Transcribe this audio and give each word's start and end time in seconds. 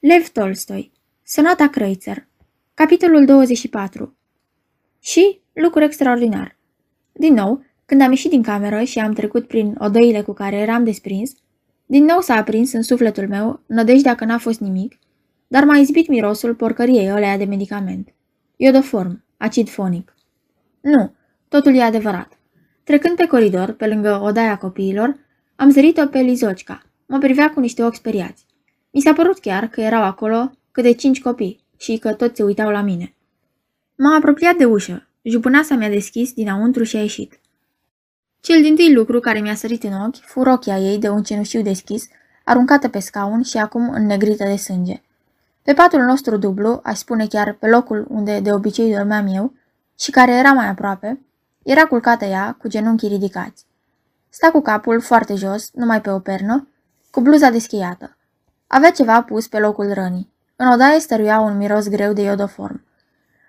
Lev 0.00 0.28
Tolstoi 0.28 0.92
Sonata 1.24 1.68
Kreutzer 1.68 2.26
Capitolul 2.74 3.24
24 3.24 4.16
Și, 4.98 5.40
lucru 5.52 5.82
extraordinar. 5.82 6.56
Din 7.12 7.34
nou, 7.34 7.64
când 7.86 8.00
am 8.00 8.10
ieșit 8.10 8.30
din 8.30 8.42
cameră 8.42 8.82
și 8.82 8.98
am 8.98 9.12
trecut 9.12 9.46
prin 9.46 9.76
odăile 9.78 10.22
cu 10.22 10.32
care 10.32 10.56
eram 10.56 10.84
desprins, 10.84 11.32
din 11.86 12.04
nou 12.04 12.20
s-a 12.20 12.34
aprins 12.34 12.72
în 12.72 12.82
sufletul 12.82 13.28
meu 13.28 13.62
nădejdea 13.66 14.14
că 14.14 14.24
n-a 14.24 14.38
fost 14.38 14.60
nimic, 14.60 14.98
dar 15.48 15.64
m-a 15.64 15.76
izbit 15.76 16.08
mirosul 16.08 16.54
porcăriei 16.54 17.10
ălea 17.10 17.36
de 17.36 17.44
medicament. 17.44 18.14
Iodoform, 18.56 19.24
acid 19.36 19.68
fonic. 19.68 20.14
Nu, 20.80 21.14
totul 21.48 21.74
e 21.74 21.82
adevărat. 21.82 22.38
Trecând 22.84 23.16
pe 23.16 23.26
coridor, 23.26 23.72
pe 23.72 23.86
lângă 23.86 24.20
odaia 24.22 24.58
copiilor, 24.58 25.18
am 25.56 25.70
zărit-o 25.70 26.06
pe 26.06 26.18
Lizocica. 26.18 26.82
Mă 27.06 27.18
privea 27.18 27.50
cu 27.50 27.60
niște 27.60 27.84
ochi 27.84 27.94
speriați. 27.94 28.48
Mi 28.90 29.00
s-a 29.00 29.12
părut 29.12 29.38
chiar 29.38 29.66
că 29.66 29.80
erau 29.80 30.02
acolo 30.02 30.50
câte 30.72 30.92
cinci 30.92 31.22
copii 31.22 31.64
și 31.76 31.98
că 31.98 32.12
toți 32.12 32.36
se 32.36 32.42
uitau 32.42 32.70
la 32.70 32.80
mine. 32.80 33.14
M-am 33.96 34.14
apropiat 34.14 34.56
de 34.56 34.64
ușă. 34.64 35.08
Jupâneasa 35.22 35.74
mi-a 35.74 35.88
deschis 35.88 36.32
dinăuntru 36.32 36.82
și 36.82 36.96
a 36.96 37.00
ieșit. 37.00 37.40
Cel 38.40 38.62
din 38.62 38.74
tâi 38.74 38.94
lucru 38.94 39.20
care 39.20 39.40
mi-a 39.40 39.54
sărit 39.54 39.82
în 39.82 39.92
ochi 39.92 40.20
fu 40.20 40.42
rochia 40.42 40.78
ei 40.78 40.98
de 40.98 41.08
un 41.08 41.22
cenușiu 41.22 41.62
deschis, 41.62 42.08
aruncată 42.44 42.88
pe 42.88 42.98
scaun 42.98 43.42
și 43.42 43.56
acum 43.56 43.90
înnegrită 43.90 44.44
de 44.44 44.56
sânge. 44.56 45.02
Pe 45.62 45.72
patul 45.72 46.00
nostru 46.00 46.36
dublu, 46.36 46.80
aș 46.82 46.98
spune 46.98 47.26
chiar 47.26 47.52
pe 47.52 47.68
locul 47.68 48.06
unde 48.08 48.40
de 48.40 48.52
obicei 48.52 48.94
dormeam 48.94 49.26
eu 49.26 49.52
și 49.98 50.10
care 50.10 50.32
era 50.32 50.52
mai 50.52 50.68
aproape, 50.68 51.20
era 51.62 51.86
culcată 51.86 52.24
ea 52.24 52.56
cu 52.58 52.68
genunchii 52.68 53.08
ridicați. 53.08 53.64
Sta 54.28 54.50
cu 54.50 54.60
capul 54.60 55.00
foarte 55.00 55.34
jos, 55.34 55.70
numai 55.72 56.00
pe 56.00 56.10
o 56.10 56.18
pernă, 56.18 56.68
cu 57.10 57.20
bluza 57.20 57.50
descheiată. 57.50 58.16
Avea 58.72 58.90
ceva 58.90 59.22
pus 59.22 59.48
pe 59.48 59.58
locul 59.58 59.92
rănii. 59.92 60.32
În 60.56 60.68
odaie 60.68 60.98
stăruia 60.98 61.38
un 61.38 61.56
miros 61.56 61.88
greu 61.88 62.12
de 62.12 62.22
iodoform. 62.22 62.84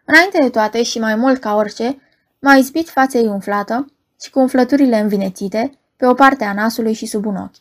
Înainte 0.05 0.37
de 0.41 0.49
toate 0.49 0.83
și 0.83 0.99
mai 0.99 1.15
mult 1.15 1.39
ca 1.39 1.55
orice, 1.55 2.01
m-a 2.39 2.53
izbit 2.53 2.89
fața 2.89 3.17
ei 3.17 3.27
umflată 3.27 3.85
și 4.21 4.29
cu 4.29 4.39
umflăturile 4.39 4.99
învinețite 4.99 5.71
pe 5.95 6.05
o 6.05 6.13
parte 6.13 6.43
a 6.43 6.53
nasului 6.53 6.93
și 6.93 7.05
sub 7.05 7.25
un 7.25 7.35
ochi. 7.35 7.55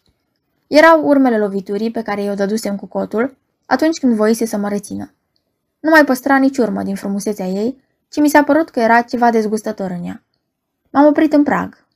Erau 0.67 1.05
urmele 1.05 1.39
loviturii 1.39 1.91
pe 1.91 2.03
care 2.03 2.23
i-o 2.23 2.35
dădusem 2.35 2.77
cu 2.77 2.87
cotul 2.87 3.37
atunci 3.67 3.99
când 3.99 4.15
voise 4.15 4.45
să 4.45 4.57
mă 4.57 4.69
rețină. 4.69 5.15
Nu 5.81 5.91
mai 5.91 6.05
păstra 6.05 6.37
nici 6.37 6.59
urmă 6.59 6.83
din 6.83 6.95
frumusețea 6.95 7.47
ei, 7.47 7.83
ci 8.09 8.21
mi 8.21 8.29
s-a 8.29 8.43
părut 8.43 8.71
că 8.71 8.81
era 8.81 9.03
ceva 9.03 9.31
dezgustător 9.31 9.91
în 9.91 10.05
ea. 10.05 10.23
M-am 10.91 11.07
oprit 11.07 11.33
în 11.33 11.43
prag. 11.43 11.87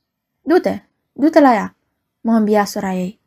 Du-te, 0.41 0.81
du-te 1.11 1.39
la 1.39 1.53
ea, 1.53 1.75
mă 2.21 2.31
îmbia 2.31 2.65
sora 2.65 2.93
ei. 2.93 3.23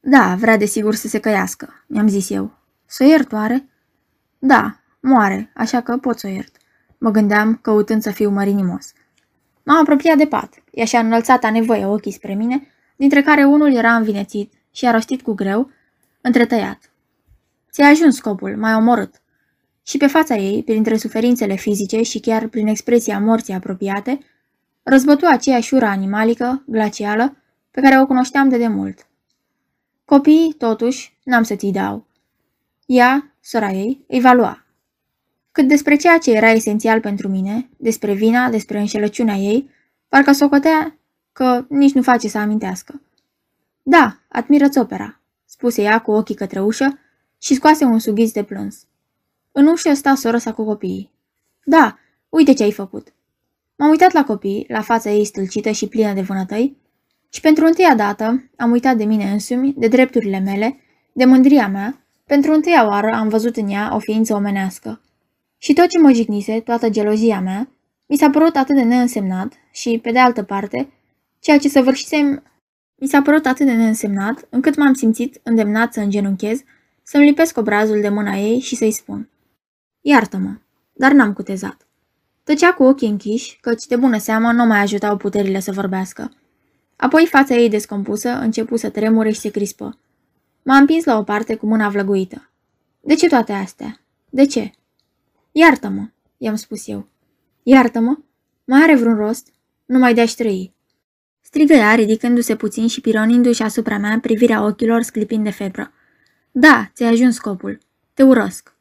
Da, 0.00 0.34
vrea 0.34 0.56
desigur 0.56 0.94
să 0.94 1.08
se 1.08 1.20
căiască, 1.20 1.84
mi-am 1.86 2.08
zis 2.08 2.30
eu. 2.30 2.58
Să 2.86 3.04
o 3.04 3.06
iert 3.06 3.32
oare? 3.32 3.68
Da, 4.38 4.80
moare, 5.00 5.50
așa 5.54 5.80
că 5.80 5.96
pot 5.96 6.18
să 6.18 6.26
o 6.26 6.30
iert. 6.30 6.56
Mă 6.98 7.10
gândeam, 7.10 7.58
căutând 7.62 8.02
să 8.02 8.10
fiu 8.10 8.30
mărinimos. 8.30 8.92
M-am 9.62 9.80
apropiat 9.80 10.16
de 10.16 10.26
pat. 10.26 10.54
Ea 10.70 10.84
și-a 10.84 10.98
înălțat 10.98 11.44
a 11.44 11.50
nevoie 11.50 11.86
ochii 11.86 12.12
spre 12.12 12.34
mine, 12.34 12.66
dintre 12.96 13.22
care 13.22 13.44
unul 13.44 13.74
era 13.74 13.94
învinețit 13.94 14.52
și 14.70 14.86
a 14.86 14.90
rostit 14.90 15.22
cu 15.22 15.32
greu, 15.32 15.70
întretăiat. 16.20 16.92
Ți-a 17.70 17.86
ajuns 17.86 18.16
scopul, 18.16 18.56
mai 18.56 18.74
omorât. 18.74 19.14
Și 19.82 19.96
pe 19.96 20.06
fața 20.06 20.34
ei, 20.34 20.62
printre 20.62 20.96
suferințele 20.96 21.54
fizice 21.54 22.02
și 22.02 22.20
chiar 22.20 22.46
prin 22.46 22.66
expresia 22.66 23.18
morții 23.18 23.54
apropiate, 23.54 24.18
răzbătu 24.82 25.26
aceeași 25.26 25.74
ură 25.74 25.86
animalică, 25.86 26.62
glacială, 26.66 27.36
pe 27.70 27.80
care 27.80 28.00
o 28.00 28.06
cunoșteam 28.06 28.48
de 28.48 28.58
demult. 28.58 29.09
Copiii, 30.10 30.52
totuși, 30.52 31.16
n-am 31.24 31.42
să 31.42 31.54
ți 31.54 31.66
dau. 31.66 32.06
Ea, 32.86 33.34
sora 33.40 33.70
ei, 33.70 34.04
îi 34.08 34.20
va 34.20 34.32
lua. 34.32 34.64
Cât 35.52 35.68
despre 35.68 35.96
ceea 35.96 36.18
ce 36.18 36.32
era 36.32 36.50
esențial 36.50 37.00
pentru 37.00 37.28
mine, 37.28 37.68
despre 37.76 38.14
vina, 38.14 38.50
despre 38.50 38.78
înșelăciunea 38.78 39.34
ei, 39.34 39.70
parcă 40.08 40.32
socotea 40.32 40.98
că 41.32 41.64
nici 41.68 41.92
nu 41.92 42.02
face 42.02 42.28
să 42.28 42.38
amintească. 42.38 43.00
Da, 43.82 44.18
admiră-ți 44.28 44.78
opera, 44.78 45.20
spuse 45.44 45.82
ea 45.82 46.00
cu 46.00 46.10
ochii 46.10 46.34
către 46.34 46.60
ușă 46.60 46.98
și 47.38 47.54
scoase 47.54 47.84
un 47.84 47.98
sughiț 47.98 48.32
de 48.32 48.42
plâns. 48.42 48.86
În 49.52 49.66
ușă 49.66 49.94
sta 49.94 50.14
sora 50.14 50.38
sa 50.38 50.52
cu 50.52 50.64
copiii. 50.64 51.10
Da, 51.64 51.98
uite 52.28 52.52
ce 52.52 52.62
ai 52.62 52.72
făcut. 52.72 53.12
M-am 53.76 53.90
uitat 53.90 54.12
la 54.12 54.24
copii, 54.24 54.64
la 54.68 54.80
fața 54.80 55.10
ei 55.10 55.24
stâlcită 55.24 55.70
și 55.70 55.88
plină 55.88 56.12
de 56.12 56.20
vânătăi, 56.20 56.76
și 57.32 57.40
pentru 57.40 57.64
întâia 57.64 57.94
dată 57.94 58.50
am 58.56 58.70
uitat 58.70 58.96
de 58.96 59.04
mine 59.04 59.30
însumi, 59.30 59.74
de 59.76 59.88
drepturile 59.88 60.38
mele, 60.38 60.80
de 61.12 61.24
mândria 61.24 61.68
mea, 61.68 62.04
pentru 62.26 62.52
întâia 62.52 62.86
oară 62.86 63.10
am 63.12 63.28
văzut 63.28 63.56
în 63.56 63.68
ea 63.68 63.90
o 63.94 63.98
ființă 63.98 64.34
omenească. 64.34 65.00
Și 65.58 65.72
tot 65.72 65.88
ce 65.88 65.98
mă 65.98 66.12
jignise, 66.12 66.60
toată 66.60 66.88
gelozia 66.88 67.40
mea, 67.40 67.68
mi 68.06 68.16
s-a 68.16 68.30
părut 68.30 68.56
atât 68.56 68.74
de 68.74 68.82
neînsemnat 68.82 69.52
și, 69.72 69.98
pe 70.02 70.10
de 70.12 70.18
altă 70.18 70.42
parte, 70.42 70.92
ceea 71.40 71.58
ce 71.58 71.68
săvârșisem 71.68 72.42
mi 72.96 73.08
s-a 73.08 73.22
părut 73.22 73.46
atât 73.46 73.66
de 73.66 73.72
neînsemnat, 73.72 74.46
încât 74.50 74.76
m-am 74.76 74.94
simțit 74.94 75.40
îndemnat 75.42 75.92
să 75.92 76.00
îngenunchez, 76.00 76.60
să-mi 77.02 77.24
lipesc 77.24 77.58
obrazul 77.58 78.00
de 78.00 78.08
mâna 78.08 78.36
ei 78.36 78.60
și 78.60 78.76
să-i 78.76 78.90
spun. 78.90 79.28
Iartă-mă, 80.00 80.56
dar 80.92 81.12
n-am 81.12 81.32
cutezat. 81.32 81.86
Tăcea 82.44 82.72
cu 82.72 82.82
ochii 82.82 83.08
închiși, 83.08 83.58
căci 83.60 83.86
de 83.86 83.96
bună 83.96 84.18
seamă 84.18 84.52
nu 84.52 84.64
mai 84.64 84.80
ajutau 84.80 85.16
puterile 85.16 85.60
să 85.60 85.72
vorbească. 85.72 86.32
Apoi 87.00 87.26
fața 87.26 87.54
ei 87.54 87.68
descompusă 87.68 88.28
începu 88.28 88.76
să 88.76 88.90
tremure 88.90 89.30
și 89.30 89.40
se 89.40 89.50
crispă. 89.50 89.98
M-a 90.62 90.76
împins 90.76 91.04
la 91.04 91.18
o 91.18 91.22
parte 91.22 91.56
cu 91.56 91.66
mâna 91.66 91.88
vlăguită. 91.88 92.50
De 93.00 93.14
ce 93.14 93.28
toate 93.28 93.52
astea? 93.52 94.00
De 94.30 94.46
ce? 94.46 94.70
Iartă-mă, 95.52 96.08
i-am 96.36 96.54
spus 96.54 96.88
eu. 96.88 97.08
Iartă-mă? 97.62 98.18
Mai 98.64 98.82
are 98.82 98.96
vreun 98.96 99.16
rost? 99.16 99.52
Nu 99.86 99.98
mai 99.98 100.14
de-aș 100.14 100.32
trăi. 100.32 100.74
Strigă 101.40 101.72
ea, 101.72 101.94
ridicându-se 101.94 102.56
puțin 102.56 102.88
și 102.88 103.00
pironindu-și 103.00 103.62
asupra 103.62 103.98
mea 103.98 104.18
privirea 104.20 104.64
ochilor 104.64 105.02
sclipind 105.02 105.44
de 105.44 105.50
febră. 105.50 105.92
Da, 106.50 106.90
ți-ai 106.94 107.10
ajuns 107.10 107.34
scopul. 107.34 107.78
Te 108.14 108.22
urăsc. 108.22 108.74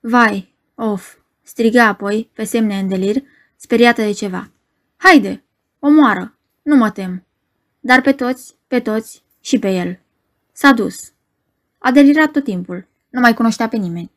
Vai, 0.00 0.54
of, 0.74 1.16
strigă 1.42 1.80
apoi, 1.80 2.30
pe 2.32 2.44
semne 2.44 2.78
în 2.78 2.88
delir, 2.88 3.22
speriată 3.56 4.02
de 4.02 4.12
ceva. 4.12 4.50
Haide, 4.96 5.44
omoară, 5.78 6.38
nu 6.62 6.76
mă 6.76 6.90
tem. 6.90 7.24
Dar 7.80 8.00
pe 8.00 8.12
toți, 8.12 8.54
pe 8.66 8.80
toți 8.80 9.22
și 9.40 9.58
pe 9.58 9.70
el. 9.70 9.98
S-a 10.52 10.72
dus. 10.72 11.12
A 11.78 11.90
delirat 11.90 12.30
tot 12.30 12.44
timpul. 12.44 12.88
Nu 13.10 13.20
mai 13.20 13.34
cunoștea 13.34 13.68
pe 13.68 13.76
nimeni. 13.76 14.10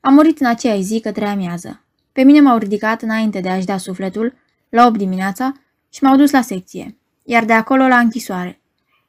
A 0.00 0.08
murit 0.08 0.40
în 0.40 0.46
aceeași 0.46 0.82
zi 0.82 1.00
către 1.00 1.24
amiază. 1.24 1.82
Pe 2.12 2.22
mine 2.22 2.40
m-au 2.40 2.58
ridicat 2.58 3.02
înainte 3.02 3.40
de 3.40 3.48
a-și 3.48 3.66
da 3.66 3.76
sufletul, 3.76 4.34
la 4.68 4.86
8 4.86 4.98
dimineața, 4.98 5.52
și 5.88 6.02
m-au 6.02 6.16
dus 6.16 6.30
la 6.30 6.40
secție, 6.40 6.98
iar 7.24 7.44
de 7.44 7.52
acolo 7.52 7.86
la 7.86 7.98
închisoare. 7.98 8.60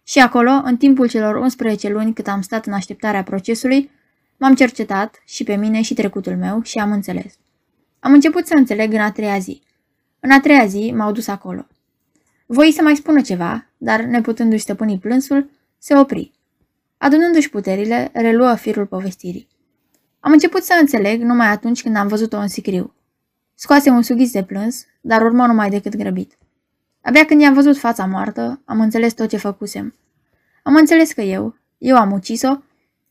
Și 0.03 0.19
acolo, 0.19 0.51
în 0.63 0.77
timpul 0.77 1.09
celor 1.09 1.35
11 1.35 1.89
luni 1.89 2.13
cât 2.13 2.27
am 2.27 2.41
stat 2.41 2.65
în 2.65 2.73
așteptarea 2.73 3.23
procesului, 3.23 3.91
m-am 4.37 4.55
cercetat 4.55 5.21
și 5.25 5.43
pe 5.43 5.55
mine 5.55 5.81
și 5.81 5.93
trecutul 5.93 6.37
meu 6.37 6.61
și 6.63 6.77
am 6.77 6.91
înțeles. 6.91 7.33
Am 7.99 8.13
început 8.13 8.47
să 8.47 8.53
înțeleg 8.53 8.93
în 8.93 8.99
a 8.99 9.11
treia 9.11 9.39
zi. 9.39 9.61
În 10.19 10.31
a 10.31 10.39
treia 10.39 10.65
zi 10.65 10.93
m-au 10.95 11.11
dus 11.11 11.27
acolo. 11.27 11.67
Voi 12.51 12.71
să 12.71 12.81
mai 12.81 12.95
spună 12.95 13.21
ceva, 13.21 13.65
dar 13.77 14.01
neputându-și 14.01 14.61
stăpâni 14.61 14.99
plânsul, 14.99 15.49
se 15.77 15.97
opri. 15.97 16.31
Adunându-și 16.97 17.49
puterile, 17.49 18.09
reluă 18.13 18.55
firul 18.55 18.85
povestirii. 18.85 19.47
Am 20.19 20.31
început 20.31 20.63
să 20.63 20.77
înțeleg 20.79 21.21
numai 21.21 21.47
atunci 21.47 21.81
când 21.81 21.95
am 21.95 22.07
văzut-o 22.07 22.37
în 22.37 22.47
sicriu. 22.47 22.93
Scoase 23.55 23.89
un 23.89 24.01
sughiț 24.01 24.31
de 24.31 24.43
plâns, 24.43 24.85
dar 25.01 25.21
urmă 25.21 25.45
numai 25.45 25.69
decât 25.69 25.95
grăbit. 25.95 26.37
Abia 27.01 27.25
când 27.25 27.41
i-am 27.41 27.53
văzut 27.53 27.77
fața 27.77 28.05
moartă, 28.05 28.61
am 28.65 28.79
înțeles 28.79 29.13
tot 29.13 29.29
ce 29.29 29.37
făcusem. 29.37 29.95
Am 30.63 30.75
înțeles 30.75 31.11
că 31.11 31.21
eu, 31.21 31.55
eu 31.77 31.97
am 31.97 32.11
ucis-o 32.11 32.57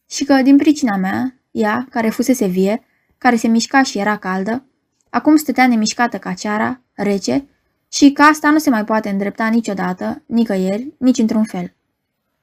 și 0.09 0.25
că, 0.25 0.43
din 0.43 0.57
pricina 0.57 0.97
mea, 0.97 1.35
ea, 1.51 1.87
care 1.91 2.09
fusese 2.09 2.47
vie, 2.47 2.85
care 3.19 3.37
se 3.37 3.49
mișca 3.49 3.83
și 3.83 3.99
era 3.99 4.17
caldă, 4.17 4.65
acum 5.11 5.37
stătea 5.37 5.67
nemișcată 5.67 6.19
ca 6.19 6.33
ceara, 6.33 6.81
rece, 6.95 7.47
și 7.89 8.13
că 8.13 8.23
asta 8.23 8.51
nu 8.51 8.59
se 8.59 8.71
mai 8.71 8.85
poate 8.85 9.09
îndrepta 9.09 9.47
niciodată, 9.47 10.23
nicăieri, 10.27 10.93
nici 10.99 11.19
într-un 11.19 11.45
fel. 11.45 11.75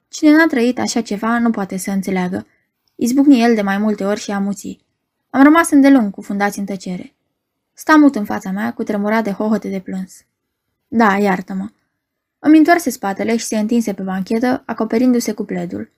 Cine 0.07 0.36
n-a 0.36 0.47
trăit 0.47 0.80
așa 0.80 1.01
ceva 1.01 1.39
nu 1.39 1.50
poate 1.50 1.77
să 1.77 1.92
înțeleagă. 1.92 2.47
Izbucni 2.95 3.44
el 3.44 3.56
de 3.56 3.62
mai 3.62 3.77
multe 3.77 4.03
ori 4.03 4.19
și 4.19 4.31
amuții. 4.31 4.86
Am 5.30 5.44
rămas 5.44 5.69
îndelung 5.69 6.12
cu 6.12 6.21
fundați 6.21 6.59
în 6.59 6.65
tăcere. 6.65 7.13
Sta 7.74 7.95
mut 7.95 8.15
în 8.15 8.25
fața 8.25 8.51
mea 8.51 8.74
cu 8.74 8.83
tremurat 8.83 9.24
de 9.24 9.31
hohote 9.31 9.68
de 9.68 9.80
plâns. 9.80 10.25
Da, 10.88 11.18
iartă-mă. 11.18 11.69
Îmi 12.39 12.57
întoarse 12.57 12.89
spatele 12.89 13.38
și 13.38 13.45
se 13.45 13.57
întinse 13.57 13.94
pe 13.94 14.03
banchetă, 14.03 14.63
acoperindu-se 14.65 15.31
cu 15.31 15.44
pledul. 15.44 15.91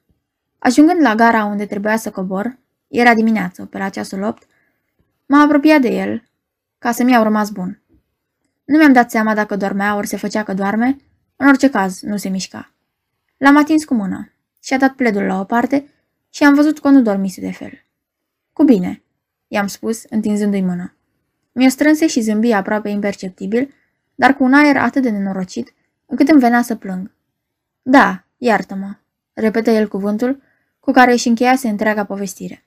Ajungând 0.60 1.02
la 1.02 1.16
gara 1.16 1.44
unde 1.44 1.66
trebuia 1.66 1.98
să 1.98 2.12
cobor, 2.12 2.58
era 2.88 3.14
dimineață, 3.14 3.66
pe 3.66 3.78
la 3.78 3.90
ceasul 3.90 4.24
8, 4.24 4.48
m-am 5.26 5.42
apropiat 5.42 5.82
de 5.82 5.90
el, 5.90 6.24
ca 6.80 6.92
să-mi 6.92 7.12
iau 7.12 7.24
rămas 7.24 7.50
bun. 7.50 7.82
Nu 8.68 8.78
mi-am 8.78 8.94
dat 8.94 9.12
seama 9.12 9.34
dacă 9.34 9.56
dormea 9.56 9.96
ori 9.96 10.08
se 10.08 10.18
făcea 10.18 10.44
că 10.44 10.54
doarme, 10.54 10.98
în 11.36 11.48
orice 11.48 11.70
caz 11.70 12.02
nu 12.02 12.18
se 12.18 12.30
mișca. 12.30 12.74
L-am 13.38 13.58
atins 13.58 13.86
cu 13.86 13.94
mâna 13.94 14.30
și 14.64 14.74
a 14.74 14.78
dat 14.78 14.94
pledul 14.94 15.24
la 15.24 15.40
o 15.40 15.44
parte 15.44 15.88
și 16.30 16.44
am 16.44 16.54
văzut 16.54 16.80
că 16.80 16.90
nu 16.90 17.02
dormise 17.02 17.42
de 17.42 17.52
fel. 17.52 17.72
Cu 18.54 18.64
bine, 18.64 19.04
i-am 19.48 19.68
spus, 19.68 20.04
întinzându-i 20.10 20.62
mâna. 20.62 20.94
Mi-o 21.52 21.70
strânse 21.70 22.08
și 22.08 22.22
zâmbi 22.22 22.52
aproape 22.52 22.90
imperceptibil, 22.90 23.74
dar 24.16 24.36
cu 24.36 24.44
un 24.44 24.54
aer 24.54 24.78
atât 24.78 25.02
de 25.02 25.10
nenorocit, 25.10 25.74
încât 26.06 26.28
îmi 26.28 26.40
venea 26.40 26.62
să 26.62 26.76
plâng. 26.76 27.12
Da, 27.82 28.24
iartă-mă, 28.38 28.96
repetă 29.34 29.70
el 29.70 29.88
cuvântul, 29.88 30.42
cu 30.80 30.92
care 30.92 31.12
își 31.12 31.28
încheiase 31.28 31.68
întreaga 31.68 32.06
povestire. 32.06 32.67